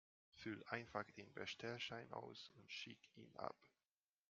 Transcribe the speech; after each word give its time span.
Füll 0.33 0.63
einfach 0.67 1.03
den 1.11 1.31
Bestellschein 1.31 2.11
aus 2.11 2.49
und 2.55 2.71
schick 2.71 3.07
ihn 3.15 3.31
ab. 3.35 3.55